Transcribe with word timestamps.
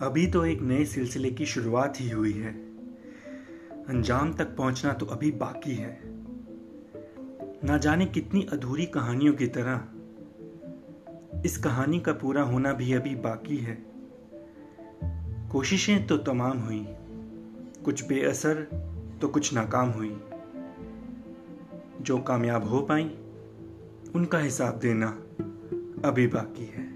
अभी 0.00 0.26
तो 0.26 0.44
एक 0.44 0.62
नए 0.62 0.84
सिलसिले 0.84 1.30
की 1.30 1.46
शुरुआत 1.46 1.94
ही 2.00 2.10
हुई 2.10 2.32
है। 2.32 2.52
अंजाम 3.88 4.34
तक 4.34 4.56
पहुँचना 4.56 4.92
तो 4.92 5.06
अभी 5.06 5.30
बाकी 5.30 5.74
है। 5.74 6.00
ना 7.64 7.78
जाने 7.78 8.06
कितनी 8.06 8.42
अधूरी 8.52 8.86
कहानियों 8.86 9.34
की 9.34 9.46
तरह। 9.46 9.84
इस 11.44 11.58
कहानी 11.58 12.00
का 12.00 12.12
पूरा 12.12 12.42
होना 12.42 12.72
भी 12.72 12.92
अभी 12.92 13.14
बाकी 13.14 13.56
है। 13.56 13.84
कोशिशें 15.52 16.06
तो 16.06 16.18
तमाम 16.18 16.58
हुई। 16.58 16.86
कुछ 17.84 18.08
बेअसर 18.08 18.54
तो 19.22 19.28
कुछ 19.28 19.54
नाकाम 19.54 19.88
हुई। 19.88 20.20
जो 22.00 22.18
कामयाब 22.18 22.68
हो 22.68 22.80
पाई, 22.80 23.04
उनका 24.14 24.38
हिसाब 24.38 24.78
देना 24.78 25.06
अभी 26.08 26.26
बाकी 26.26 26.64
है। 26.64 26.89